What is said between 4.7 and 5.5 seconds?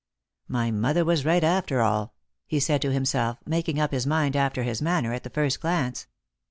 manner, at the